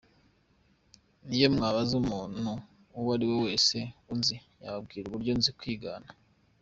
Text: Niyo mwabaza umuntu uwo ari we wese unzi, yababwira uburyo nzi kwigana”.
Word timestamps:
Niyo 1.27 1.47
mwabaza 1.55 1.93
umuntu 2.01 2.49
uwo 2.97 3.09
ari 3.15 3.25
we 3.31 3.35
wese 3.45 3.77
unzi, 4.13 4.35
yababwira 4.61 5.05
uburyo 5.07 5.33
nzi 5.39 5.51
kwigana”. 5.59 6.09